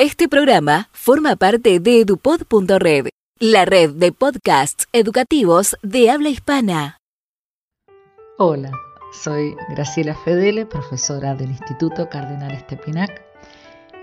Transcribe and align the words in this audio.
Este 0.00 0.28
programa 0.28 0.88
forma 0.92 1.34
parte 1.34 1.80
de 1.80 2.02
edupod.red, 2.02 3.08
la 3.40 3.64
red 3.64 3.94
de 3.94 4.12
podcasts 4.12 4.86
educativos 4.92 5.76
de 5.82 6.08
habla 6.08 6.28
hispana. 6.28 6.98
Hola, 8.38 8.70
soy 9.12 9.56
Graciela 9.70 10.14
Fedele, 10.14 10.66
profesora 10.66 11.34
del 11.34 11.50
Instituto 11.50 12.08
Cardenal 12.08 12.52
Estepinac, 12.52 13.10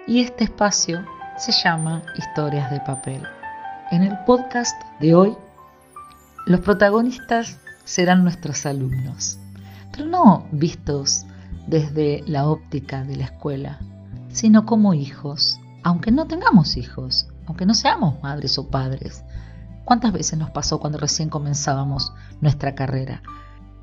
y 0.05 0.19
este 0.19 0.43
espacio 0.43 1.05
se 1.37 1.53
llama 1.53 2.03
Historias 2.17 2.69
de 2.71 2.81
Papel. 2.81 3.23
En 3.89 4.03
el 4.03 4.17
podcast 4.25 4.75
de 4.99 5.15
hoy, 5.15 5.37
los 6.45 6.59
protagonistas 6.59 7.57
serán 7.85 8.25
nuestros 8.25 8.65
alumnos, 8.65 9.39
pero 9.93 10.07
no 10.07 10.45
vistos 10.51 11.23
desde 11.67 12.21
la 12.27 12.49
óptica 12.49 13.05
de 13.05 13.15
la 13.15 13.23
escuela, 13.23 13.79
sino 14.33 14.65
como 14.65 14.93
hijos 14.93 15.57
aunque 15.85 16.11
no 16.11 16.25
tengamos 16.25 16.77
hijos, 16.77 17.27
aunque 17.45 17.67
no 17.67 17.75
seamos 17.75 18.19
madres 18.23 18.57
o 18.57 18.71
padres. 18.71 19.23
¿Cuántas 19.85 20.13
veces 20.13 20.39
nos 20.39 20.49
pasó 20.49 20.79
cuando 20.79 20.97
recién 20.97 21.29
comenzábamos 21.29 22.11
nuestra 22.41 22.73
carrera? 22.73 23.21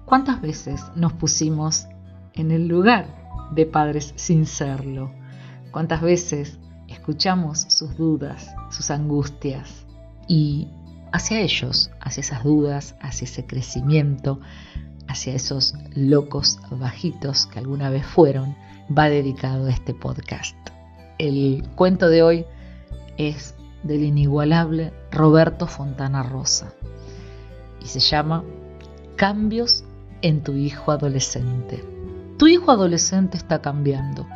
¿Cuántas 0.04 0.40
veces 0.40 0.82
nos 0.96 1.12
pusimos 1.12 1.86
en 2.32 2.50
el 2.50 2.66
lugar 2.66 3.06
de 3.54 3.66
padres 3.66 4.14
sin 4.16 4.46
serlo? 4.46 5.12
¿Cuántas 5.70 6.00
veces 6.00 6.58
escuchamos 6.88 7.60
sus 7.68 7.96
dudas, 7.96 8.52
sus 8.72 8.90
angustias? 8.90 9.86
Y 10.26 10.66
hacia 11.12 11.38
ellos, 11.38 11.92
hacia 12.00 12.22
esas 12.22 12.42
dudas, 12.42 12.96
hacia 13.00 13.26
ese 13.26 13.46
crecimiento, 13.46 14.40
hacia 15.06 15.34
esos 15.34 15.76
locos 15.94 16.58
bajitos 16.68 17.46
que 17.46 17.60
alguna 17.60 17.90
vez 17.90 18.04
fueron, 18.04 18.56
va 18.90 19.08
dedicado 19.08 19.68
este 19.68 19.94
podcast. 19.94 20.71
El 21.22 21.62
cuento 21.76 22.08
de 22.08 22.24
hoy 22.24 22.46
es 23.16 23.54
del 23.84 24.02
inigualable 24.02 24.92
Roberto 25.12 25.68
Fontana 25.68 26.24
Rosa 26.24 26.72
y 27.80 27.86
se 27.86 28.00
llama 28.00 28.42
Cambios 29.14 29.84
en 30.20 30.42
tu 30.42 30.54
hijo 30.54 30.90
adolescente. 30.90 31.84
Tu 32.40 32.48
hijo 32.48 32.72
adolescente 32.72 33.36
está 33.36 33.62
cambiando 33.62 34.26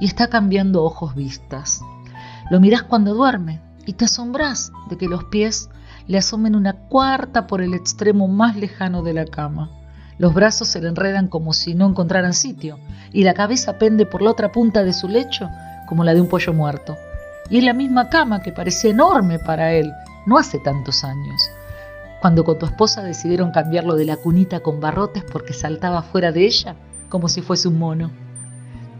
y 0.00 0.06
está 0.06 0.26
cambiando 0.26 0.82
ojos 0.82 1.14
vistas. 1.14 1.80
Lo 2.50 2.58
mirás 2.58 2.82
cuando 2.82 3.14
duerme 3.14 3.60
y 3.86 3.92
te 3.92 4.06
asombras 4.06 4.72
de 4.90 4.98
que 4.98 5.06
los 5.06 5.22
pies 5.22 5.70
le 6.08 6.18
asomen 6.18 6.56
una 6.56 6.72
cuarta 6.72 7.46
por 7.46 7.62
el 7.62 7.72
extremo 7.72 8.26
más 8.26 8.56
lejano 8.56 9.04
de 9.04 9.14
la 9.14 9.26
cama. 9.26 9.70
Los 10.18 10.34
brazos 10.34 10.66
se 10.66 10.80
le 10.80 10.88
enredan 10.88 11.28
como 11.28 11.52
si 11.52 11.74
no 11.74 11.86
encontraran 11.86 12.34
sitio 12.34 12.80
y 13.12 13.22
la 13.22 13.34
cabeza 13.34 13.78
pende 13.78 14.06
por 14.06 14.22
la 14.22 14.32
otra 14.32 14.50
punta 14.50 14.82
de 14.82 14.92
su 14.92 15.06
lecho 15.06 15.48
como 15.92 16.04
la 16.04 16.14
de 16.14 16.22
un 16.22 16.28
pollo 16.28 16.54
muerto. 16.54 16.96
Y 17.50 17.58
es 17.58 17.64
la 17.64 17.74
misma 17.74 18.08
cama 18.08 18.40
que 18.40 18.50
parecía 18.50 18.90
enorme 18.90 19.38
para 19.38 19.74
él, 19.74 19.92
no 20.24 20.38
hace 20.38 20.58
tantos 20.58 21.04
años. 21.04 21.50
Cuando 22.22 22.44
con 22.44 22.58
tu 22.58 22.64
esposa 22.64 23.02
decidieron 23.02 23.50
cambiarlo 23.50 23.94
de 23.94 24.06
la 24.06 24.16
cunita 24.16 24.60
con 24.60 24.80
barrotes 24.80 25.22
porque 25.30 25.52
saltaba 25.52 26.00
fuera 26.00 26.32
de 26.32 26.46
ella, 26.46 26.76
como 27.10 27.28
si 27.28 27.42
fuese 27.42 27.68
un 27.68 27.78
mono. 27.78 28.10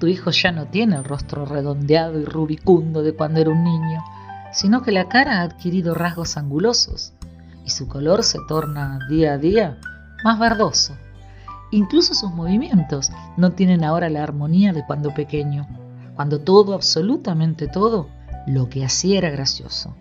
Tu 0.01 0.09
hijo 0.09 0.33
ya 0.33 0.53
no 0.53 0.67
tiene 0.67 0.97
el 0.97 1.05
rostro 1.05 1.47
redondeado 1.47 2.21
y 2.21 2.27
rubicundo 2.27 3.03
de 3.03 3.15
cuando 3.15 3.41
era 3.41 3.49
un 3.49 3.65
niño, 3.65 4.05
sino 4.53 4.83
que 4.83 4.93
la 4.93 5.09
cara 5.09 5.39
ha 5.39 5.45
adquirido 5.45 5.95
rasgos 5.95 6.37
angulosos 6.37 7.15
y 7.65 7.71
su 7.71 7.89
color 7.89 8.23
se 8.23 8.39
torna 8.47 8.99
día 9.09 9.33
a 9.33 9.39
día 9.39 9.79
más 10.25 10.39
verdoso. 10.39 10.95
Incluso 11.71 12.13
sus 12.13 12.31
movimientos 12.33 13.11
no 13.39 13.53
tienen 13.53 13.83
ahora 13.83 14.11
la 14.11 14.23
armonía 14.23 14.75
de 14.75 14.85
cuando 14.85 15.15
pequeño 15.15 15.67
cuando 16.15 16.41
todo, 16.41 16.75
absolutamente 16.75 17.69
todo, 17.69 18.09
lo 18.47 18.69
que 18.69 18.85
hacía 18.85 19.19
era 19.19 19.31
gracioso. 19.31 19.95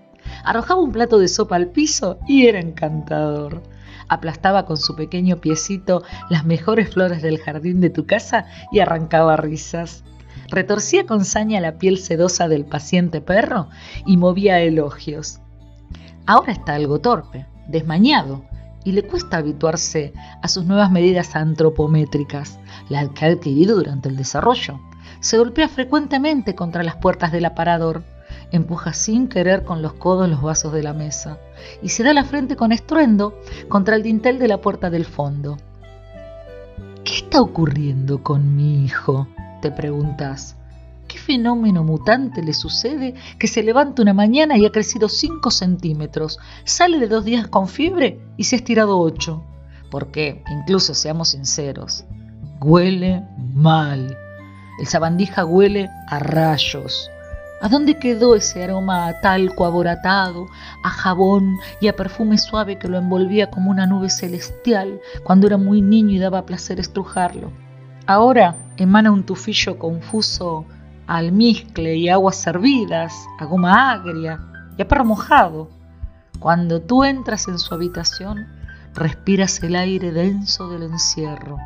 Arrojaba 0.44 0.82
un 0.82 0.92
plato 0.92 1.20
de 1.20 1.28
sopa 1.28 1.56
al 1.56 1.68
piso 1.68 2.20
y 2.28 2.48
era 2.48 2.60
encantador. 2.60 3.64
Aplastaba 4.08 4.66
con 4.66 4.78
su 4.78 4.96
pequeño 4.96 5.38
piecito 5.38 6.04
las 6.30 6.46
mejores 6.46 6.94
flores 6.94 7.22
del 7.22 7.40
jardín 7.40 7.80
de 7.82 7.90
tu 7.90 8.06
casa 8.06 8.46
y 8.72 8.80
arrancaba 8.80 9.38
risas. 9.38 10.04
Retorcía 10.50 11.06
con 11.06 11.24
saña 11.24 11.62
la 11.62 11.78
piel 11.78 11.98
sedosa 11.98 12.48
del 12.48 12.66
paciente 12.66 13.22
perro 13.22 13.70
y 14.06 14.18
movía 14.18 14.60
elogios. 14.60 15.40
Ahora 16.26 16.52
está 16.52 16.76
algo 16.76 17.00
torpe, 17.00 17.46
desmañado, 17.68 18.44
y 18.84 18.94
le 18.94 19.04
cuesta 19.04 19.38
habituarse 19.38 20.12
a 20.42 20.48
sus 20.48 20.66
nuevas 20.66 20.92
medidas 20.92 21.36
antropométricas, 21.36 22.60
las 22.90 23.10
que 23.10 23.26
ha 23.26 23.30
adquirido 23.30 23.76
durante 23.76 24.10
el 24.10 24.18
desarrollo 24.18 24.80
se 25.22 25.38
golpea 25.38 25.70
frecuentemente 25.70 26.56
contra 26.56 26.84
las 26.84 26.98
puertas 26.98 27.32
del 27.32 27.46
aparador, 27.46 28.04
empuja 28.52 28.92
sin 28.92 29.28
querer 29.28 29.64
con 29.64 29.82
los 29.82 29.94
codos 29.94 30.28
los 30.28 30.42
vasos 30.42 30.74
de 30.74 30.84
la 30.84 30.94
mesa 30.94 31.38
y 31.82 31.90
se 31.90 32.04
da 32.04 32.14
la 32.14 32.26
frente 32.26 32.56
con 32.56 32.72
estruendo 32.72 33.40
contra 33.70 33.96
el 33.96 34.04
dintel 34.04 34.40
de 34.40 34.48
la 34.48 34.60
puerta 34.60 34.90
del 34.90 35.06
fondo. 35.06 35.58
¿Qué 37.04 37.16
está 37.16 37.42
ocurriendo 37.42 38.22
con 38.22 38.56
mi 38.56 38.84
hijo? 38.84 39.28
te 39.62 39.72
preguntas. 39.72 40.58
¿Qué 41.08 41.18
fenómeno 41.20 41.84
mutante 41.84 42.42
le 42.42 42.54
sucede 42.54 43.14
que 43.38 43.48
se 43.48 43.64
levanta 43.64 44.02
una 44.02 44.14
mañana 44.14 44.58
y 44.58 44.66
ha 44.66 44.72
crecido 44.72 45.08
5 45.08 45.52
centímetros, 45.52 46.40
sale 46.64 47.00
de 47.00 47.08
dos 47.08 47.24
días 47.26 47.48
con 47.48 47.68
fiebre 47.68 48.20
y 48.38 48.46
se 48.46 48.56
ha 48.56 48.60
estirado 48.60 49.00
8? 49.00 49.44
Porque, 49.92 50.44
incluso 50.50 50.94
seamos 50.94 51.30
sinceros, 51.30 52.06
huele 52.60 53.24
mal 53.54 54.18
el 54.80 54.88
sabandija 54.88 55.46
huele 55.46 55.90
a 56.08 56.20
rayos. 56.20 57.10
¿A 57.62 57.70
dónde 57.70 58.00
quedó 58.00 58.36
ese 58.36 58.64
aroma 58.64 59.06
a 59.06 59.22
talco 59.22 59.66
aboratado, 59.66 60.48
a 60.84 60.90
jabón 60.90 61.60
y 61.80 61.90
a 61.90 61.96
perfume 61.96 62.40
suave 62.40 62.80
que 62.80 62.88
lo 62.88 62.98
envolvía 62.98 63.52
como 63.52 63.70
una 63.70 63.86
nube 63.86 64.10
celestial 64.10 65.00
cuando 65.24 65.46
era 65.46 65.58
muy 65.58 65.82
niño 65.84 66.16
y 66.16 66.20
daba 66.20 66.46
placer 66.46 66.80
estrujarlo? 66.80 67.52
Ahora 68.08 68.56
emana 68.78 69.12
un 69.12 69.24
tufillo 69.24 69.78
confuso 69.78 70.66
a 71.06 71.18
almizcle 71.18 71.96
y 71.96 72.10
aguas 72.10 72.38
servidas, 72.38 73.14
a 73.40 73.46
goma 73.46 73.92
agria 73.92 74.40
y 74.76 74.82
a 74.82 74.88
perro 74.88 75.06
mojado. 75.06 75.70
Cuando 76.40 76.82
tú 76.82 77.04
entras 77.04 77.48
en 77.48 77.60
su 77.60 77.76
habitación, 77.76 78.48
respiras 78.96 79.62
el 79.62 79.76
aire 79.76 80.12
denso 80.12 80.68
del 80.70 80.84
encierro, 80.84 81.58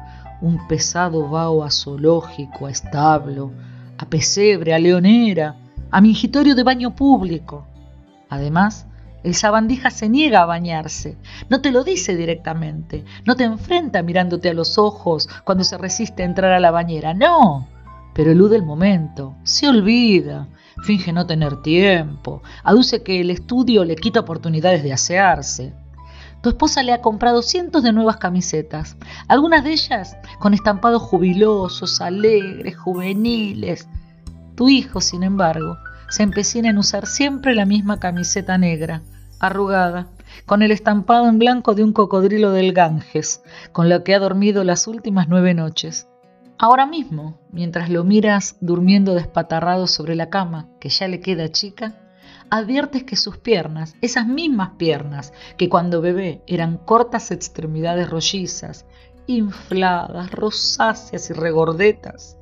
un 0.41 0.67
pesado 0.67 1.29
vaho 1.29 1.63
a 1.63 1.71
zoológico, 1.71 2.65
a 2.65 2.71
establo, 2.71 3.51
a 3.97 4.05
pesebre, 4.05 4.73
a 4.73 4.79
leonera, 4.79 5.55
a 5.91 6.01
mingitorio 6.01 6.55
de 6.55 6.63
baño 6.63 6.95
público. 6.95 7.65
Además, 8.29 8.87
el 9.23 9.33
sabandija 9.33 9.89
se 9.89 10.07
niega 10.07 10.43
a 10.43 10.45
bañarse, 10.45 11.17
no 11.49 11.59
te 11.61 11.71
lo 11.71 11.83
dice 11.83 12.15
directamente, 12.15 13.03
no 13.25 13.35
te 13.35 13.43
enfrenta 13.43 14.03
mirándote 14.03 14.49
a 14.49 14.53
los 14.53 14.77
ojos 14.77 15.27
cuando 15.43 15.63
se 15.63 15.77
resiste 15.77 16.21
a 16.21 16.27
entrar 16.27 16.51
a 16.51 16.59
la 16.59 16.69
bañera, 16.69 17.13
no, 17.13 17.67
pero 18.13 18.31
elude 18.31 18.55
el 18.55 18.63
momento, 18.63 19.35
se 19.43 19.67
olvida, 19.67 20.47
finge 20.83 21.11
no 21.11 21.25
tener 21.25 21.61
tiempo, 21.61 22.43
aduce 22.63 23.01
que 23.01 23.19
el 23.19 23.31
estudio 23.31 23.83
le 23.83 23.95
quita 23.95 24.19
oportunidades 24.19 24.83
de 24.83 24.93
asearse. 24.93 25.73
Tu 26.45 26.49
esposa 26.49 26.83
le 26.83 26.93
ha 26.93 27.01
comprado 27.01 27.41
cientos 27.41 27.81
de 27.81 27.91
nuevas 27.91 28.17
camisetas, 28.17 28.97
algunas 29.27 29.63
de 29.63 29.71
ellas 29.71 30.15
con 30.37 30.53
estampados 30.53 31.01
jubilosos, 31.01 32.01
alegres, 32.01 32.77
juveniles. 32.77 33.87
Tu 34.53 34.69
hijo, 34.69 35.01
sin 35.01 35.23
embargo, 35.23 35.79
se 36.07 36.21
empecina 36.21 36.69
en 36.69 36.77
usar 36.77 37.07
siempre 37.07 37.55
la 37.55 37.65
misma 37.65 37.99
camiseta 37.99 38.59
negra, 38.59 39.01
arrugada, 39.39 40.05
con 40.45 40.61
el 40.61 40.69
estampado 40.69 41.27
en 41.27 41.39
blanco 41.39 41.73
de 41.73 41.83
un 41.83 41.93
cocodrilo 41.93 42.51
del 42.51 42.73
Ganges, 42.73 43.41
con 43.71 43.89
la 43.89 44.03
que 44.03 44.13
ha 44.13 44.19
dormido 44.19 44.63
las 44.63 44.85
últimas 44.85 45.27
nueve 45.27 45.55
noches. 45.55 46.07
Ahora 46.59 46.85
mismo, 46.85 47.39
mientras 47.51 47.89
lo 47.89 48.03
miras 48.03 48.57
durmiendo 48.61 49.15
despatarrado 49.15 49.87
sobre 49.87 50.13
la 50.13 50.29
cama, 50.29 50.67
que 50.79 50.89
ya 50.89 51.07
le 51.07 51.21
queda 51.21 51.49
chica, 51.51 52.04
adviertes 52.49 53.03
que 53.03 53.15
sus 53.15 53.37
piernas, 53.37 53.95
esas 54.01 54.27
mismas 54.27 54.71
piernas 54.77 55.33
que 55.57 55.69
cuando 55.69 56.01
bebé 56.01 56.41
eran 56.47 56.77
cortas 56.77 57.31
extremidades 57.31 58.09
rollizas, 58.09 58.85
infladas, 59.27 60.31
rosáceas 60.31 61.29
y 61.29 61.33
regordetas, 61.33 62.37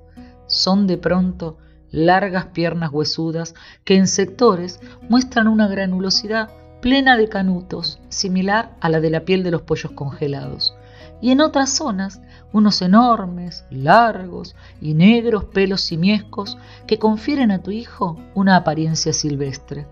son 0.47 0.87
de 0.87 0.97
pronto 0.97 1.57
largas 1.91 2.47
piernas 2.47 2.91
huesudas 2.91 3.53
que 3.83 3.95
en 3.95 4.07
sectores 4.07 4.79
muestran 5.09 5.47
una 5.47 5.67
granulosidad 5.67 6.49
plena 6.81 7.15
de 7.15 7.29
canutos, 7.29 7.99
similar 8.09 8.75
a 8.81 8.89
la 8.89 8.99
de 8.99 9.09
la 9.09 9.21
piel 9.21 9.43
de 9.43 9.51
los 9.51 9.61
pollos 9.61 9.93
congelados, 9.93 10.75
y 11.21 11.31
en 11.31 11.39
otras 11.39 11.69
zonas 11.69 12.19
unos 12.51 12.81
enormes, 12.81 13.63
largos 13.69 14.55
y 14.81 14.93
negros 14.93 15.45
pelos 15.45 15.79
simiescos 15.81 16.57
que 16.85 16.99
confieren 16.99 17.51
a 17.51 17.59
tu 17.59 17.71
hijo 17.71 18.19
una 18.35 18.57
apariencia 18.57 19.13
silvestre. 19.13 19.87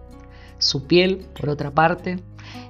Su 0.61 0.85
piel, 0.85 1.25
por 1.39 1.49
otra 1.49 1.71
parte, 1.71 2.23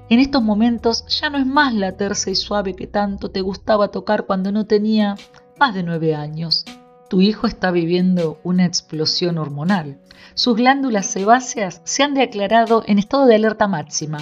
en 0.10 0.20
estos 0.20 0.42
momentos 0.42 1.06
ya 1.08 1.30
no 1.30 1.38
es 1.38 1.46
más 1.46 1.74
la 1.74 1.98
tersa 1.98 2.30
y 2.30 2.36
suave 2.36 2.74
que 2.74 2.88
tanto 2.88 3.32
te 3.32 3.42
gustaba 3.42 3.90
tocar 3.90 4.26
cuando 4.26 4.52
no 4.54 4.66
tenía 4.66 5.16
más 5.60 5.74
de 5.74 5.84
nueve 5.84 6.16
años. 6.16 6.64
Tu 7.10 7.20
hijo 7.20 7.48
está 7.48 7.70
viviendo 7.70 8.40
una 8.46 8.66
explosión 8.66 9.38
hormonal. 9.38 10.00
Sus 10.34 10.56
glándulas 10.56 11.08
sebáceas 11.08 11.82
se 11.84 12.04
han 12.04 12.14
declarado 12.14 12.84
en 12.88 12.98
estado 12.98 13.26
de 13.26 13.36
alerta 13.36 13.68
máxima 13.68 14.20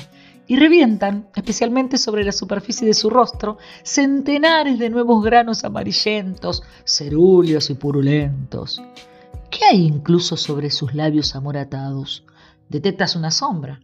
y 0.48 0.56
revientan, 0.56 1.28
especialmente 1.36 2.00
sobre 2.00 2.24
la 2.24 2.32
superficie 2.32 2.88
de 2.88 2.96
su 2.96 3.12
rostro, 3.12 3.60
centenares 3.84 4.80
de 4.80 4.90
nuevos 4.90 5.24
granos 5.24 5.64
amarillentos, 5.64 6.64
cerúleos 6.86 7.70
y 7.70 7.76
purulentos. 7.76 8.82
¿Qué 9.52 9.66
hay 9.66 9.86
incluso 9.86 10.38
sobre 10.38 10.72
sus 10.72 10.96
labios 10.96 11.36
amoratados? 11.36 12.24
Detectas 12.70 13.16
una 13.16 13.32
sombra, 13.32 13.80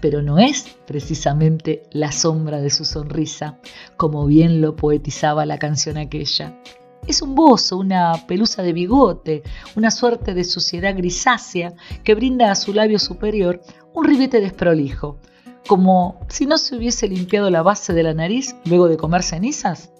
pero 0.00 0.22
no 0.22 0.38
es 0.38 0.76
precisamente 0.86 1.82
la 1.90 2.12
sombra 2.12 2.60
de 2.60 2.70
su 2.70 2.84
sonrisa, 2.84 3.58
como 3.96 4.26
bien 4.26 4.60
lo 4.60 4.76
poetizaba 4.76 5.44
la 5.44 5.58
canción 5.58 5.96
aquella. 5.96 6.62
Es 7.08 7.20
un 7.20 7.34
bozo, 7.34 7.76
una 7.76 8.26
pelusa 8.28 8.62
de 8.62 8.72
bigote, 8.72 9.42
una 9.74 9.90
suerte 9.90 10.34
de 10.34 10.44
suciedad 10.44 10.96
grisácea 10.96 11.74
que 12.04 12.14
brinda 12.14 12.52
a 12.52 12.54
su 12.54 12.72
labio 12.72 13.00
superior 13.00 13.60
un 13.92 14.04
ribete 14.04 14.40
desprolijo, 14.40 15.18
como 15.66 16.20
si 16.28 16.46
no 16.46 16.58
se 16.58 16.76
hubiese 16.76 17.08
limpiado 17.08 17.50
la 17.50 17.62
base 17.62 17.92
de 17.92 18.04
la 18.04 18.14
nariz 18.14 18.54
luego 18.66 18.88
de 18.88 18.96
comer 18.96 19.24
cenizas. 19.24 19.90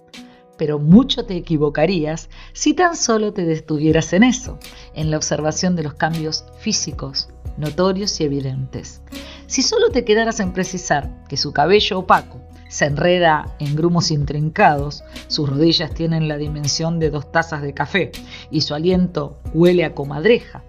Pero 0.56 0.78
mucho 0.78 1.24
te 1.24 1.36
equivocarías 1.36 2.28
si 2.52 2.74
tan 2.74 2.94
solo 2.94 3.32
te 3.32 3.44
detuvieras 3.44 4.12
en 4.12 4.22
eso, 4.22 4.58
en 4.94 5.10
la 5.10 5.16
observación 5.16 5.74
de 5.74 5.84
los 5.84 5.94
cambios 5.94 6.44
físicos, 6.58 7.30
notorios 7.58 8.20
y 8.20 8.24
evidentes. 8.24 9.02
Si 9.46 9.62
solo 9.62 9.90
te 9.90 10.04
quedaras 10.04 10.40
en 10.40 10.52
precisar 10.52 11.24
que 11.28 11.36
su 11.36 11.52
cabello 11.52 12.00
opaco 12.00 12.40
se 12.68 12.84
enreda 12.84 13.56
en 13.58 13.74
grumos 13.76 14.10
intrincados, 14.10 15.02
sus 15.26 15.48
rodillas 15.48 15.94
tienen 15.94 16.28
la 16.28 16.36
dimensión 16.36 16.98
de 16.98 17.10
dos 17.10 17.32
tazas 17.32 17.62
de 17.62 17.74
café 17.74 18.12
y 18.50 18.60
su 18.60 18.74
aliento 18.74 19.38
huele 19.54 19.84
a 19.84 19.94
comadreja. 19.94 20.62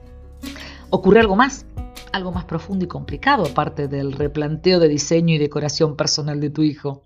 Ocurre 0.90 1.20
algo 1.20 1.36
más, 1.36 1.66
algo 2.14 2.32
más 2.32 2.46
profundo 2.46 2.86
y 2.86 2.88
complicado 2.88 3.46
aparte 3.46 3.88
del 3.88 4.14
replanteo 4.14 4.80
de 4.80 4.88
diseño 4.88 5.36
y 5.36 5.38
decoración 5.38 5.96
personal 5.96 6.40
de 6.40 6.50
tu 6.50 6.64
hijo. 6.64 7.04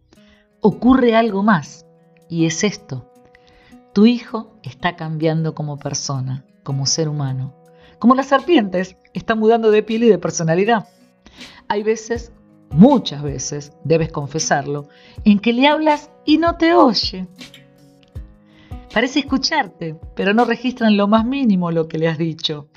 Ocurre 0.62 1.16
algo 1.16 1.44
más 1.44 1.86
y 2.30 2.46
es 2.46 2.64
esto. 2.64 3.10
Tu 3.94 4.06
hijo 4.06 4.56
está 4.64 4.96
cambiando 4.96 5.54
como 5.54 5.78
persona, 5.78 6.46
como 6.64 6.86
ser 6.86 7.10
humano. 7.10 7.63
Como 8.04 8.16
las 8.16 8.28
serpientes, 8.28 8.98
está 9.14 9.34
mudando 9.34 9.72
de 9.72 9.82
piel 9.82 10.04
y 10.04 10.10
de 10.10 10.18
personalidad. 10.18 10.90
Hay 11.70 11.84
veces 11.84 12.34
muchas 12.70 13.24
veces, 13.24 13.72
debes 13.86 14.12
confesarlo, 14.12 14.90
en 15.24 15.40
que 15.40 15.54
le 15.54 15.68
hablas 15.68 16.12
y 16.26 16.38
no 16.38 16.58
te 16.58 16.74
oye. 16.74 17.28
Parece 18.94 19.20
escucharte, 19.20 19.96
pero 20.18 20.34
no 20.34 20.44
registra 20.44 20.90
en 20.90 20.98
lo 20.98 21.08
más 21.08 21.24
mínimo 21.26 21.72
lo 21.72 21.88
que 21.88 21.98
le 21.98 22.10
has 22.10 22.18
dicho. 22.18 22.68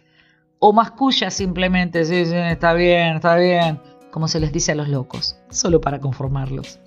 O 0.61 0.73
masculla 0.73 1.28
simplemente, 1.28 2.05
sí, 2.05 2.25
sí, 2.25 2.37
está 2.37 2.73
bien, 2.75 3.17
está 3.17 3.34
bien, 3.34 3.81
como 4.12 4.28
se 4.28 4.38
les 4.38 4.52
dice 4.52 4.70
a 4.70 4.76
los 4.76 4.88
locos, 4.88 5.40
solo 5.50 5.81
para 5.81 5.99
conformarlos. 5.99 6.78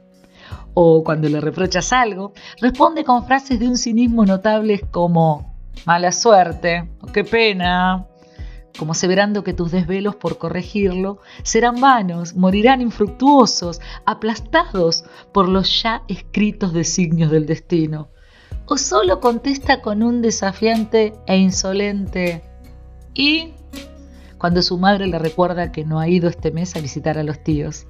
O 0.75 1.03
cuando 1.03 1.27
le 1.27 1.41
reprochas 1.41 1.91
algo, 1.91 2.31
responde 2.61 3.03
con 3.03 3.25
frases 3.25 3.59
de 3.59 3.67
un 3.67 3.75
cinismo 3.75 4.25
notables 4.25 4.79
como 4.91 5.53
mala 5.85 6.13
suerte, 6.13 6.89
o 7.01 7.07
qué 7.07 7.25
pena, 7.25 8.05
como 8.79 8.93
aseverando 8.93 9.43
que 9.43 9.53
tus 9.53 9.71
desvelos 9.71 10.15
por 10.15 10.37
corregirlo 10.37 11.19
serán 11.43 11.81
vanos, 11.81 12.33
morirán 12.35 12.79
infructuosos, 12.81 13.81
aplastados 14.05 15.03
por 15.33 15.49
los 15.49 15.83
ya 15.83 16.03
escritos 16.07 16.71
designios 16.71 17.29
del 17.29 17.45
destino. 17.45 18.07
O 18.65 18.77
solo 18.77 19.19
contesta 19.19 19.81
con 19.81 20.01
un 20.01 20.21
desafiante 20.21 21.13
e 21.27 21.37
insolente 21.37 22.41
y 23.13 23.53
cuando 24.37 24.61
su 24.61 24.77
madre 24.77 25.07
le 25.07 25.19
recuerda 25.19 25.73
que 25.73 25.83
no 25.83 25.99
ha 25.99 26.07
ido 26.07 26.29
este 26.29 26.51
mes 26.51 26.73
a 26.77 26.79
visitar 26.79 27.17
a 27.17 27.23
los 27.23 27.43
tíos. 27.43 27.85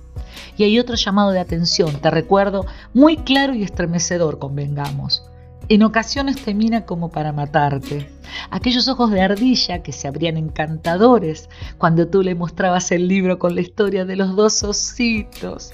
Y 0.57 0.63
hay 0.63 0.79
otro 0.79 0.95
llamado 0.95 1.29
de 1.29 1.39
atención, 1.39 2.01
te 2.01 2.09
recuerdo, 2.09 2.65
muy 2.95 3.17
claro 3.17 3.53
y 3.53 3.61
estremecedor, 3.61 4.39
convengamos. 4.39 5.28
En 5.71 5.83
ocasiones 5.83 6.43
te 6.43 6.55
mira 6.55 6.87
como 6.87 7.11
para 7.11 7.31
matarte. 7.31 8.09
Aquellos 8.49 8.87
ojos 8.87 9.11
de 9.11 9.21
ardilla 9.21 9.83
que 9.83 9.91
se 9.91 10.07
abrían 10.07 10.35
encantadores 10.35 11.47
cuando 11.77 12.07
tú 12.07 12.23
le 12.23 12.33
mostrabas 12.33 12.91
el 12.91 13.07
libro 13.07 13.37
con 13.37 13.53
la 13.53 13.61
historia 13.61 14.03
de 14.03 14.15
los 14.15 14.35
dos 14.35 14.63
ositos. 14.63 15.71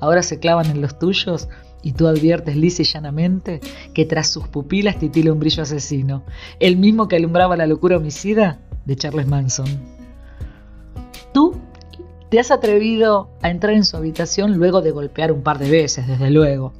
Ahora 0.00 0.22
se 0.22 0.38
clavan 0.38 0.66
en 0.66 0.82
los 0.82 0.98
tuyos 0.98 1.48
y 1.82 1.92
tú 1.92 2.08
adviertes 2.08 2.56
lisa 2.56 2.82
y 2.82 2.84
llanamente 2.84 3.60
que 3.94 4.04
tras 4.04 4.28
sus 4.28 4.46
pupilas 4.48 4.98
titila 4.98 5.32
un 5.32 5.40
brillo 5.40 5.62
asesino, 5.62 6.24
el 6.60 6.76
mismo 6.76 7.08
que 7.08 7.16
alumbraba 7.16 7.56
la 7.56 7.66
locura 7.66 7.96
homicida 7.96 8.60
de 8.84 8.96
Charles 8.96 9.28
Manson. 9.28 9.97
Te 12.28 12.38
has 12.38 12.50
atrevido 12.50 13.30
a 13.40 13.48
entrar 13.48 13.74
en 13.74 13.84
su 13.84 13.96
habitación 13.96 14.58
luego 14.58 14.82
de 14.82 14.90
golpear 14.90 15.32
un 15.32 15.42
par 15.42 15.58
de 15.58 15.70
veces, 15.70 16.06
desde 16.06 16.30
luego. 16.30 16.74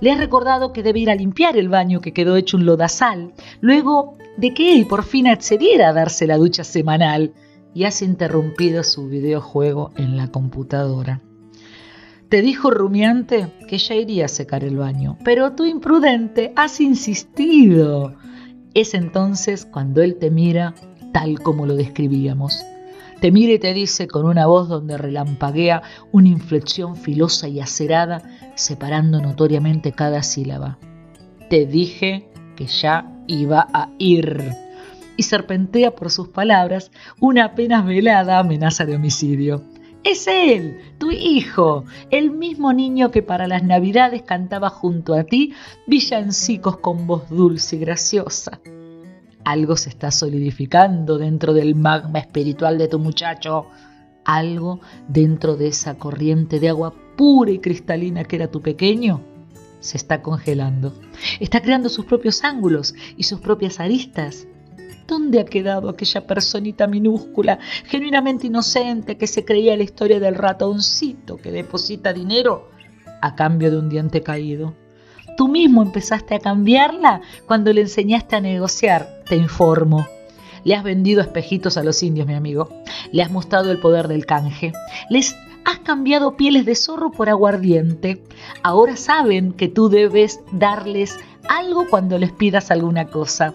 Le 0.00 0.10
has 0.10 0.18
recordado 0.18 0.72
que 0.72 0.82
debe 0.82 1.00
ir 1.00 1.10
a 1.10 1.14
limpiar 1.14 1.58
el 1.58 1.68
baño 1.68 2.00
que 2.00 2.12
quedó 2.12 2.36
hecho 2.36 2.56
un 2.56 2.64
lodazal, 2.64 3.34
luego 3.60 4.16
de 4.38 4.54
que 4.54 4.74
él 4.74 4.86
por 4.86 5.04
fin 5.04 5.26
accediera 5.26 5.90
a 5.90 5.92
darse 5.92 6.26
la 6.26 6.38
ducha 6.38 6.64
semanal 6.64 7.34
y 7.74 7.84
has 7.84 8.00
interrumpido 8.00 8.82
su 8.84 9.08
videojuego 9.08 9.92
en 9.96 10.16
la 10.16 10.28
computadora. 10.28 11.20
Te 12.30 12.40
dijo 12.40 12.70
rumiante 12.70 13.52
que 13.68 13.78
ya 13.78 13.94
iría 13.94 14.24
a 14.24 14.28
secar 14.28 14.64
el 14.64 14.78
baño, 14.78 15.18
pero 15.24 15.52
tú 15.52 15.66
imprudente 15.66 16.52
has 16.56 16.80
insistido. 16.80 18.14
Es 18.72 18.94
entonces 18.94 19.66
cuando 19.66 20.02
él 20.02 20.16
te 20.16 20.30
mira 20.30 20.74
tal 21.12 21.40
como 21.40 21.66
lo 21.66 21.76
describíamos 21.76 22.64
te 23.20 23.32
mira 23.32 23.54
y 23.54 23.58
te 23.58 23.72
dice 23.72 24.08
con 24.08 24.26
una 24.26 24.46
voz 24.46 24.68
donde 24.68 24.98
relampaguea 24.98 25.82
una 26.12 26.28
inflexión 26.28 26.96
filosa 26.96 27.48
y 27.48 27.60
acerada, 27.60 28.22
separando 28.54 29.20
notoriamente 29.20 29.92
cada 29.92 30.22
sílaba. 30.22 30.78
Te 31.48 31.64
dije 31.66 32.28
que 32.56 32.66
ya 32.66 33.10
iba 33.26 33.66
a 33.72 33.88
ir. 33.98 34.52
Y 35.16 35.22
serpentea 35.22 35.94
por 35.94 36.10
sus 36.10 36.28
palabras 36.28 36.90
una 37.18 37.46
apenas 37.46 37.86
velada 37.86 38.38
amenaza 38.38 38.84
de 38.84 38.96
homicidio. 38.96 39.62
Es 40.04 40.26
él, 40.28 40.78
tu 40.98 41.10
hijo, 41.10 41.84
el 42.10 42.30
mismo 42.30 42.72
niño 42.72 43.10
que 43.10 43.22
para 43.22 43.48
las 43.48 43.64
navidades 43.64 44.22
cantaba 44.22 44.68
junto 44.68 45.14
a 45.14 45.24
ti 45.24 45.54
villancicos 45.86 46.76
con 46.76 47.06
voz 47.06 47.28
dulce 47.30 47.76
y 47.76 47.78
graciosa. 47.80 48.60
Algo 49.46 49.76
se 49.76 49.90
está 49.90 50.10
solidificando 50.10 51.18
dentro 51.18 51.54
del 51.54 51.76
magma 51.76 52.18
espiritual 52.18 52.78
de 52.78 52.88
tu 52.88 52.98
muchacho. 52.98 53.66
Algo 54.24 54.80
dentro 55.06 55.54
de 55.54 55.68
esa 55.68 55.94
corriente 55.94 56.58
de 56.58 56.68
agua 56.68 56.92
pura 57.16 57.52
y 57.52 57.60
cristalina 57.60 58.24
que 58.24 58.34
era 58.34 58.50
tu 58.50 58.60
pequeño 58.60 59.20
se 59.78 59.98
está 59.98 60.20
congelando. 60.20 60.94
Está 61.38 61.62
creando 61.62 61.88
sus 61.88 62.06
propios 62.06 62.42
ángulos 62.42 62.92
y 63.16 63.22
sus 63.22 63.38
propias 63.38 63.78
aristas. 63.78 64.48
¿Dónde 65.06 65.38
ha 65.38 65.44
quedado 65.44 65.90
aquella 65.90 66.26
personita 66.26 66.88
minúscula, 66.88 67.60
genuinamente 67.84 68.48
inocente, 68.48 69.16
que 69.16 69.28
se 69.28 69.44
creía 69.44 69.76
la 69.76 69.84
historia 69.84 70.18
del 70.18 70.34
ratoncito 70.34 71.36
que 71.36 71.52
deposita 71.52 72.12
dinero 72.12 72.68
a 73.22 73.36
cambio 73.36 73.70
de 73.70 73.78
un 73.78 73.88
diente 73.88 74.22
caído? 74.22 74.74
Tú 75.36 75.48
mismo 75.48 75.82
empezaste 75.82 76.34
a 76.34 76.38
cambiarla 76.38 77.20
cuando 77.46 77.72
le 77.72 77.82
enseñaste 77.82 78.36
a 78.36 78.40
negociar, 78.40 79.22
te 79.28 79.36
informo. 79.36 80.06
Le 80.64 80.74
has 80.74 80.82
vendido 80.82 81.20
espejitos 81.20 81.76
a 81.76 81.84
los 81.84 82.02
indios, 82.02 82.26
mi 82.26 82.34
amigo. 82.34 82.70
Le 83.12 83.22
has 83.22 83.30
mostrado 83.30 83.70
el 83.70 83.78
poder 83.78 84.08
del 84.08 84.24
canje. 84.24 84.72
Les 85.10 85.36
has 85.66 85.78
cambiado 85.80 86.36
pieles 86.36 86.64
de 86.64 86.74
zorro 86.74 87.10
por 87.10 87.28
aguardiente. 87.28 88.22
Ahora 88.62 88.96
saben 88.96 89.52
que 89.52 89.68
tú 89.68 89.88
debes 89.88 90.40
darles 90.52 91.18
algo 91.48 91.86
cuando 91.88 92.18
les 92.18 92.32
pidas 92.32 92.70
alguna 92.70 93.06
cosa. 93.06 93.54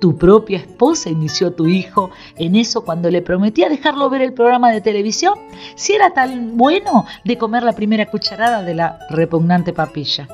Tu 0.00 0.16
propia 0.16 0.58
esposa 0.58 1.10
inició 1.10 1.52
tu 1.52 1.66
hijo 1.66 2.10
en 2.36 2.56
eso 2.56 2.84
cuando 2.84 3.10
le 3.10 3.22
prometía 3.22 3.68
dejarlo 3.68 4.10
ver 4.10 4.22
el 4.22 4.32
programa 4.32 4.72
de 4.72 4.80
televisión 4.80 5.34
si 5.76 5.92
era 5.92 6.12
tan 6.12 6.56
bueno 6.56 7.04
de 7.24 7.38
comer 7.38 7.62
la 7.62 7.74
primera 7.74 8.10
cucharada 8.10 8.62
de 8.62 8.74
la 8.74 8.98
repugnante 9.10 9.72
papilla. 9.72 10.26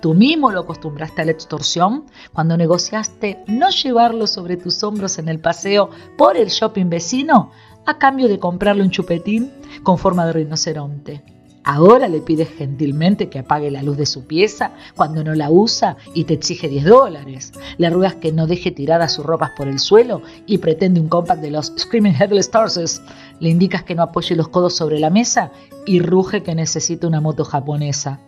Tú 0.00 0.14
mismo 0.14 0.50
lo 0.50 0.60
acostumbraste 0.60 1.20
a 1.20 1.24
la 1.26 1.32
extorsión 1.32 2.06
cuando 2.32 2.56
negociaste 2.56 3.44
no 3.46 3.68
llevarlo 3.68 4.26
sobre 4.26 4.56
tus 4.56 4.82
hombros 4.82 5.18
en 5.18 5.28
el 5.28 5.40
paseo 5.40 5.90
por 6.16 6.38
el 6.38 6.48
shopping 6.48 6.88
vecino 6.88 7.50
a 7.84 7.98
cambio 7.98 8.26
de 8.28 8.38
comprarle 8.38 8.82
un 8.82 8.90
chupetín 8.90 9.52
con 9.82 9.98
forma 9.98 10.24
de 10.24 10.32
rinoceronte. 10.32 11.22
Ahora 11.64 12.08
le 12.08 12.20
pides 12.20 12.48
gentilmente 12.48 13.28
que 13.28 13.40
apague 13.40 13.70
la 13.70 13.82
luz 13.82 13.98
de 13.98 14.06
su 14.06 14.26
pieza 14.26 14.72
cuando 14.96 15.22
no 15.22 15.34
la 15.34 15.50
usa 15.50 15.98
y 16.14 16.24
te 16.24 16.32
exige 16.32 16.68
10 16.68 16.86
dólares. 16.86 17.52
Le 17.76 17.90
ruegas 17.90 18.14
que 18.14 18.32
no 18.32 18.46
deje 18.46 18.70
tiradas 18.70 19.12
sus 19.12 19.26
ropas 19.26 19.50
por 19.54 19.68
el 19.68 19.78
suelo 19.78 20.22
y 20.46 20.58
pretende 20.58 21.00
un 21.00 21.08
compact 21.08 21.42
de 21.42 21.50
los 21.50 21.74
Screaming 21.76 22.14
Headless 22.14 22.46
Stars. 22.46 23.02
Le 23.40 23.50
indicas 23.50 23.84
que 23.84 23.94
no 23.94 24.02
apoye 24.02 24.34
los 24.34 24.48
codos 24.48 24.74
sobre 24.74 24.98
la 24.98 25.10
mesa 25.10 25.52
y 25.84 26.00
ruge 26.00 26.42
que 26.42 26.54
necesita 26.54 27.06
una 27.06 27.20
moto 27.20 27.44
japonesa. 27.44 28.20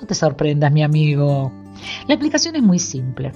No 0.00 0.06
te 0.06 0.14
sorprendas, 0.14 0.72
mi 0.72 0.82
amigo. 0.82 1.52
La 2.06 2.14
explicación 2.14 2.56
es 2.56 2.62
muy 2.62 2.78
simple. 2.78 3.32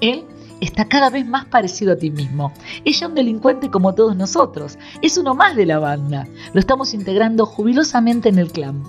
Él 0.00 0.24
está 0.60 0.86
cada 0.86 1.10
vez 1.10 1.26
más 1.26 1.46
parecido 1.46 1.92
a 1.92 1.96
ti 1.96 2.10
mismo. 2.10 2.52
Ella 2.84 2.96
es 2.96 3.02
un 3.02 3.14
delincuente 3.14 3.70
como 3.70 3.94
todos 3.94 4.16
nosotros. 4.16 4.78
Es 5.02 5.16
uno 5.18 5.34
más 5.34 5.56
de 5.56 5.66
la 5.66 5.78
banda. 5.78 6.26
Lo 6.52 6.60
estamos 6.60 6.94
integrando 6.94 7.46
jubilosamente 7.46 8.28
en 8.28 8.38
el 8.38 8.52
clan. 8.52 8.82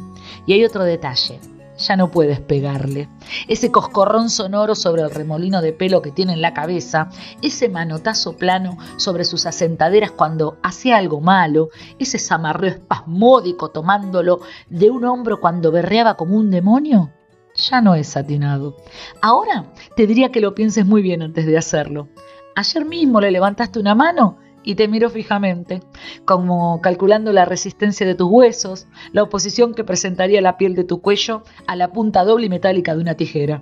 Y 0.46 0.54
hay 0.54 0.66
otro 0.66 0.84
detalle 0.84 1.40
ya 1.78 1.96
no 1.96 2.12
puedes 2.12 2.40
pegarle. 2.40 3.10
Ese 3.48 3.72
coscorrón 3.72 4.30
sonoro 4.30 4.76
sobre 4.76 5.02
el 5.02 5.12
remolino 5.12 5.62
de 5.62 5.74
pelo 5.74 6.02
que 6.02 6.12
tiene 6.12 6.34
en 6.34 6.42
la 6.42 6.54
cabeza, 6.54 7.10
ese 7.42 7.70
manotazo 7.70 8.38
plano 8.38 8.78
sobre 8.98 9.26
sus 9.26 9.46
asentaderas 9.46 10.12
cuando 10.12 10.58
hacía 10.64 10.98
algo 10.98 11.22
malo, 11.22 11.70
ese 12.00 12.20
zamarreo 12.20 12.72
espasmódico 12.72 13.70
tomándolo 13.70 14.40
de 14.70 14.90
un 14.90 15.06
hombro 15.06 15.40
cuando 15.40 15.72
berreaba 15.72 16.16
como 16.16 16.38
un 16.38 16.52
demonio, 16.52 17.12
ya 17.56 17.82
no 17.82 17.96
es 17.96 18.16
atinado. 18.18 18.76
Ahora 19.22 19.66
te 19.96 20.08
diría 20.08 20.32
que 20.32 20.42
lo 20.42 20.56
pienses 20.56 20.86
muy 20.86 21.02
bien 21.02 21.22
antes 21.22 21.46
de 21.46 21.58
hacerlo. 21.58 22.10
Ayer 22.56 22.86
mismo 22.86 23.20
le 23.20 23.32
levantaste 23.32 23.80
una 23.80 23.96
mano 23.96 24.38
y 24.66 24.76
te 24.76 24.88
miro 24.88 25.10
fijamente, 25.10 25.82
como 26.26 26.82
calculando 26.82 27.32
la 27.32 27.46
resistencia 27.46 28.06
de 28.06 28.16
tus 28.16 28.28
huesos, 28.30 28.88
la 29.14 29.24
oposición 29.24 29.74
que 29.74 29.84
presentaría 29.84 30.42
la 30.42 30.58
piel 30.58 30.76
de 30.76 30.84
tu 30.84 31.00
cuello 31.02 31.44
a 31.68 31.76
la 31.76 31.94
punta 31.94 32.26
doble 32.26 32.48
y 32.48 32.50
metálica 32.50 32.96
de 32.96 33.02
una 33.02 33.14
tijera. 33.14 33.62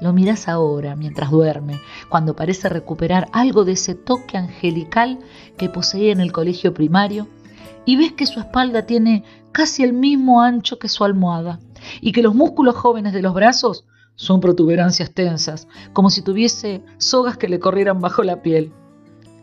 Lo 0.00 0.12
miras 0.12 0.48
ahora, 0.48 0.96
mientras 0.96 1.30
duerme, 1.30 1.80
cuando 2.08 2.34
parece 2.34 2.68
recuperar 2.68 3.28
algo 3.32 3.64
de 3.64 3.72
ese 3.72 3.94
toque 3.94 4.36
angelical 4.36 5.20
que 5.56 5.68
poseía 5.68 6.12
en 6.12 6.20
el 6.20 6.32
colegio 6.32 6.74
primario, 6.74 7.28
y 7.86 7.96
ves 7.96 8.12
que 8.12 8.26
su 8.26 8.40
espalda 8.40 8.86
tiene 8.86 9.22
casi 9.52 9.84
el 9.84 9.92
mismo 9.92 10.42
ancho 10.42 10.78
que 10.78 10.88
su 10.88 11.04
almohada, 11.04 11.60
y 12.00 12.12
que 12.12 12.22
los 12.22 12.34
músculos 12.34 12.74
jóvenes 12.74 13.12
de 13.12 13.22
los 13.22 13.34
brazos 13.34 13.86
son 14.16 14.40
protuberancias 14.40 15.12
tensas, 15.12 15.68
como 15.92 16.10
si 16.10 16.22
tuviese 16.22 16.82
sogas 16.98 17.36
que 17.36 17.48
le 17.48 17.60
corrieran 17.60 18.00
bajo 18.00 18.22
la 18.24 18.42
piel. 18.42 18.72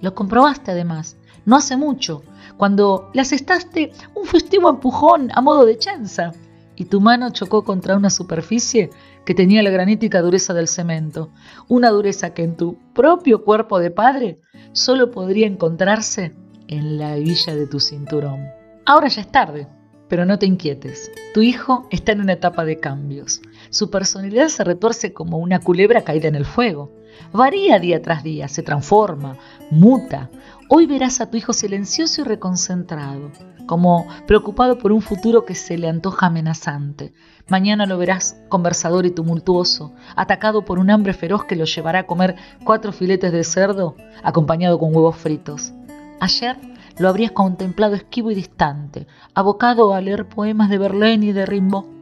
Lo 0.02 0.16
comprobaste 0.16 0.72
además, 0.72 1.18
no 1.46 1.56
hace 1.56 1.78
mucho, 1.78 2.24
cuando 2.58 3.10
le 3.14 3.22
asestaste 3.22 3.92
un 4.16 4.26
festivo 4.26 4.70
empujón 4.70 5.30
a 5.34 5.42
modo 5.42 5.66
de 5.66 5.78
chanza 5.78 6.34
y 6.76 6.86
tu 6.86 7.02
mano 7.02 7.30
chocó 7.30 7.64
contra 7.64 7.96
una 7.96 8.10
superficie 8.10 8.90
que 9.26 9.36
tenía 9.36 9.62
la 9.64 9.70
granítica 9.70 10.22
dureza 10.22 10.54
del 10.54 10.68
cemento, 10.68 11.30
una 11.68 11.90
dureza 11.90 12.34
que 12.34 12.44
en 12.44 12.58
tu 12.58 12.78
propio 12.94 13.44
cuerpo 13.44 13.80
de 13.80 13.92
padre 13.92 14.40
solo 14.72 15.12
podría 15.12 15.48
encontrarse 15.48 16.34
en 16.68 16.98
la 16.98 17.18
hebilla 17.18 17.56
de 17.56 17.68
tu 17.68 17.80
cinturón. 17.80 18.48
Ahora 18.86 19.10
ya 19.10 19.22
es 19.22 19.32
tarde, 19.32 19.68
pero 20.08 20.26
no 20.26 20.40
te 20.40 20.46
inquietes. 20.46 21.12
Tu 21.34 21.42
hijo 21.42 21.88
está 21.92 22.14
en 22.14 22.22
una 22.22 22.34
etapa 22.34 22.66
de 22.66 22.80
cambios. 22.80 23.42
Su 23.72 23.90
personalidad 23.90 24.50
se 24.50 24.66
retuerce 24.66 25.14
como 25.14 25.38
una 25.38 25.60
culebra 25.60 26.02
caída 26.02 26.28
en 26.28 26.36
el 26.36 26.44
fuego. 26.44 26.92
Varía 27.32 27.80
día 27.80 28.02
tras 28.02 28.22
día, 28.22 28.50
se 28.50 28.64
transforma, 28.64 29.38
muta. 29.70 30.30
Hoy 30.68 30.88
verás 30.88 31.22
a 31.22 31.32
tu 31.32 31.38
hijo 31.38 31.54
silencioso 31.54 32.20
y 32.20 32.24
reconcentrado, 32.26 33.32
como 33.68 34.08
preocupado 34.28 34.78
por 34.78 34.92
un 34.92 35.02
futuro 35.02 35.46
que 35.46 35.56
se 35.56 35.78
le 35.78 35.88
antoja 35.88 36.26
amenazante. 36.26 37.14
Mañana 37.48 37.86
lo 37.86 37.98
verás 37.98 38.36
conversador 38.50 39.06
y 39.06 39.12
tumultuoso, 39.12 39.94
atacado 40.18 40.66
por 40.66 40.78
un 40.78 40.90
hambre 40.90 41.14
feroz 41.14 41.46
que 41.46 41.56
lo 41.56 41.64
llevará 41.64 42.00
a 42.00 42.08
comer 42.08 42.36
cuatro 42.66 42.92
filetes 42.92 43.32
de 43.32 43.46
cerdo 43.46 43.96
acompañado 44.22 44.80
con 44.80 44.94
huevos 44.94 45.16
fritos. 45.16 45.72
Ayer 46.20 46.58
lo 46.98 47.08
habrías 47.08 47.32
contemplado 47.32 47.96
esquivo 47.96 48.32
y 48.32 48.36
distante, 48.36 49.08
abocado 49.34 49.94
a 49.94 50.02
leer 50.02 50.28
poemas 50.28 50.70
de 50.70 50.78
Verlaine 50.78 51.28
y 51.28 51.32
de 51.32 51.46
Rimbaud 51.46 52.01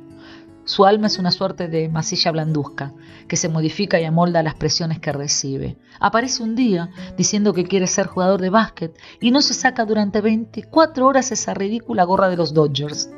su 0.70 0.86
alma 0.86 1.08
es 1.08 1.18
una 1.18 1.32
suerte 1.32 1.68
de 1.68 1.90
masilla 1.90 2.32
blanduzca, 2.32 2.94
que 3.28 3.38
se 3.38 3.50
modifica 3.50 4.00
y 4.00 4.06
amolda 4.06 4.42
a 4.42 4.44
las 4.44 4.54
presiones 4.54 5.00
que 5.00 5.12
recibe. 5.12 5.78
Aparece 6.00 6.44
un 6.44 6.56
día 6.56 6.92
diciendo 7.18 7.54
que 7.54 7.64
quiere 7.64 7.88
ser 7.88 8.06
jugador 8.06 8.40
de 8.40 8.52
básquet 8.52 8.96
y 9.20 9.32
no 9.32 9.42
se 9.42 9.56
saca 9.56 9.84
durante 9.86 10.22
24 10.22 11.08
horas 11.08 11.32
esa 11.32 11.56
ridícula 11.56 12.04
gorra 12.04 12.30
de 12.30 12.38
los 12.38 12.54
Dodgers. 12.54 13.10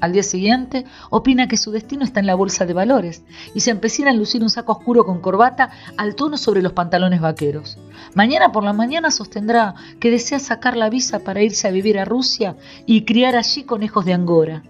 Al 0.00 0.14
día 0.14 0.22
siguiente 0.22 0.86
opina 1.10 1.46
que 1.46 1.58
su 1.58 1.72
destino 1.72 2.04
está 2.04 2.20
en 2.20 2.26
la 2.26 2.36
bolsa 2.36 2.64
de 2.64 2.72
valores 2.72 3.22
y 3.54 3.60
se 3.60 3.70
empecina 3.70 4.10
en 4.10 4.16
lucir 4.16 4.42
un 4.42 4.48
saco 4.48 4.72
oscuro 4.72 5.04
con 5.04 5.20
corbata 5.20 5.72
al 5.98 6.14
tono 6.14 6.38
sobre 6.38 6.62
los 6.62 6.72
pantalones 6.72 7.20
vaqueros. 7.20 7.76
Mañana 8.14 8.50
por 8.50 8.64
la 8.64 8.72
mañana 8.72 9.10
sostendrá 9.10 9.74
que 10.00 10.10
desea 10.10 10.38
sacar 10.38 10.74
la 10.74 10.88
visa 10.88 11.18
para 11.18 11.42
irse 11.42 11.68
a 11.68 11.70
vivir 11.70 11.98
a 11.98 12.06
Rusia 12.06 12.56
y 12.86 13.04
criar 13.04 13.36
allí 13.36 13.64
conejos 13.64 14.06
de 14.06 14.14
Angora. 14.14 14.62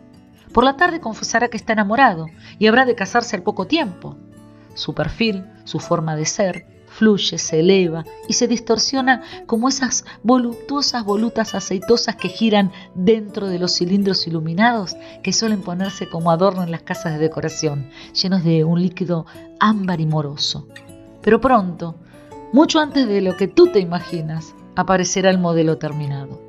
Por 0.55 0.63
la 0.63 0.77
tarde 0.77 1.01
confesará 1.01 1.49
que 1.49 1.57
está 1.57 1.73
enamorado 1.73 2.29
y 2.61 2.69
habrá 2.69 2.87
de 2.87 2.95
casarse 2.95 3.35
al 3.35 3.43
poco 3.43 3.67
tiempo. 3.67 4.17
Su 4.75 4.95
perfil, 4.95 5.45
su 5.65 5.81
forma 5.81 6.15
de 6.15 6.27
ser, 6.27 6.67
fluye, 6.87 7.39
se 7.39 7.59
eleva 7.59 8.05
y 8.29 8.35
se 8.35 8.47
distorsiona 8.47 9.23
como 9.47 9.69
esas 9.69 10.05
voluptuosas 10.23 11.05
volutas 11.05 11.57
aceitosas 11.57 12.15
que 12.15 12.29
giran 12.29 12.71
dentro 12.95 13.49
de 13.49 13.59
los 13.59 13.75
cilindros 13.75 14.29
iluminados 14.29 14.97
que 15.25 15.33
suelen 15.33 15.61
ponerse 15.61 16.09
como 16.09 16.31
adorno 16.31 16.63
en 16.63 16.71
las 16.71 16.83
casas 16.83 17.15
de 17.15 17.19
decoración, 17.19 17.91
llenos 18.13 18.45
de 18.45 18.63
un 18.63 18.81
líquido 18.81 19.27
ámbar 19.59 20.01
y 20.01 20.07
moroso. 20.07 20.69
Pero 21.21 21.41
pronto, 21.41 21.97
mucho 22.53 22.79
antes 22.79 23.09
de 23.09 23.23
lo 23.23 23.37
que 23.37 23.49
tú 23.49 23.73
te 23.73 23.81
imaginas, 23.81 24.55
aparecerá 24.77 25.31
el 25.31 25.39
modelo 25.39 25.79
terminado. 25.79 26.44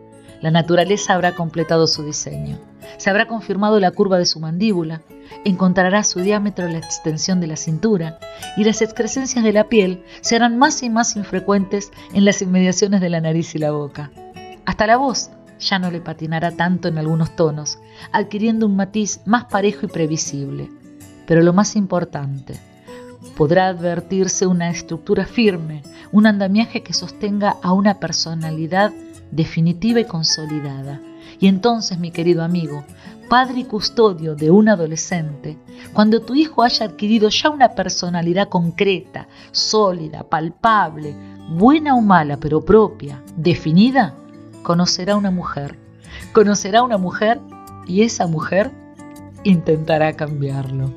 La 0.45 0.51
naturaleza 0.51 1.15
habrá 1.15 1.33
completado 1.33 1.87
su 1.87 2.03
diseño 2.03 2.59
se 2.97 3.09
habrá 3.09 3.27
confirmado 3.27 3.79
la 3.79 3.89
curva 3.89 4.19
de 4.19 4.27
su 4.27 4.39
mandíbula, 4.39 5.01
encontrará 5.43 6.03
su 6.03 6.19
diámetro 6.19 6.67
la 6.67 6.77
extensión 6.77 7.39
de 7.39 7.47
la 7.47 7.55
cintura 7.55 8.19
y 8.57 8.63
las 8.63 8.83
excrescencias 8.83 9.43
de 9.43 9.53
la 9.53 9.65
piel 9.65 10.03
serán 10.21 10.59
más 10.59 10.83
y 10.83 10.91
más 10.91 11.15
infrecuentes 11.15 11.91
en 12.13 12.25
las 12.25 12.43
inmediaciones 12.43 13.01
de 13.01 13.09
la 13.09 13.21
nariz 13.21 13.55
y 13.55 13.57
la 13.57 13.71
boca. 13.71 14.11
Hasta 14.67 14.85
la 14.85 14.97
voz 14.97 15.31
ya 15.59 15.79
no 15.79 15.89
le 15.89 15.99
patinará 15.99 16.51
tanto 16.51 16.89
en 16.89 16.99
algunos 16.99 17.35
tonos, 17.35 17.79
adquiriendo 18.11 18.67
un 18.67 18.75
matiz 18.75 19.21
más 19.25 19.45
parejo 19.45 19.87
y 19.87 19.89
previsible. 19.89 20.69
Pero 21.25 21.41
lo 21.41 21.53
más 21.53 21.75
importante, 21.75 22.59
podrá 23.35 23.67
advertirse 23.67 24.45
una 24.45 24.69
estructura 24.69 25.25
firme, 25.25 25.81
un 26.11 26.27
andamiaje 26.27 26.83
que 26.83 26.93
sostenga 26.93 27.55
a 27.63 27.73
una 27.73 27.95
personalidad 27.99 28.91
definitiva 29.35 29.99
y 29.99 30.05
consolidada 30.05 31.01
y 31.39 31.47
entonces, 31.47 31.99
mi 31.99 32.11
querido 32.11 32.43
amigo, 32.43 32.83
padre 33.29 33.61
y 33.61 33.63
custodio 33.65 34.35
de 34.35 34.51
un 34.51 34.69
adolescente, 34.69 35.57
cuando 35.93 36.21
tu 36.21 36.35
hijo 36.35 36.63
haya 36.63 36.85
adquirido 36.85 37.29
ya 37.29 37.49
una 37.49 37.69
personalidad 37.69 38.49
concreta, 38.49 39.27
sólida, 39.51 40.23
palpable, 40.23 41.15
buena 41.49 41.95
o 41.95 42.01
mala, 42.01 42.37
pero 42.37 42.63
propia, 42.63 43.21
definida, 43.35 44.15
conocerá 44.63 45.15
una 45.15 45.31
mujer. 45.31 45.77
Conocerá 46.31 46.83
una 46.83 46.97
mujer 46.97 47.39
y 47.87 48.03
esa 48.03 48.27
mujer 48.27 48.71
intentará 49.43 50.13
cambiarlo. 50.13 50.93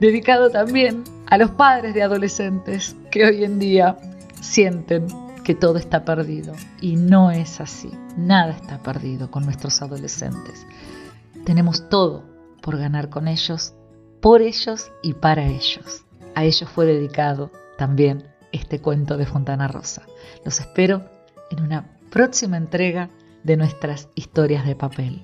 Dedicado 0.00 0.50
también 0.50 1.04
a 1.26 1.38
los 1.38 1.50
padres 1.52 1.94
de 1.94 2.02
adolescentes 2.02 2.94
que 3.10 3.24
hoy 3.24 3.44
en 3.44 3.58
día 3.58 3.96
sienten 4.40 5.06
que 5.48 5.54
todo 5.54 5.78
está 5.78 6.04
perdido. 6.04 6.52
Y 6.78 6.96
no 6.96 7.30
es 7.30 7.58
así. 7.62 7.90
Nada 8.18 8.52
está 8.52 8.82
perdido 8.82 9.30
con 9.30 9.46
nuestros 9.46 9.80
adolescentes. 9.80 10.66
Tenemos 11.46 11.88
todo 11.88 12.22
por 12.60 12.76
ganar 12.76 13.08
con 13.08 13.28
ellos, 13.28 13.72
por 14.20 14.42
ellos 14.42 14.92
y 15.02 15.14
para 15.14 15.46
ellos. 15.46 16.04
A 16.34 16.44
ellos 16.44 16.68
fue 16.68 16.84
dedicado 16.84 17.50
también 17.78 18.28
este 18.52 18.82
cuento 18.82 19.16
de 19.16 19.24
Fontana 19.24 19.68
Rosa. 19.68 20.02
Los 20.44 20.60
espero 20.60 21.08
en 21.50 21.62
una 21.62 21.96
próxima 22.10 22.58
entrega 22.58 23.08
de 23.42 23.56
nuestras 23.56 24.10
historias 24.16 24.66
de 24.66 24.76
papel. 24.76 25.22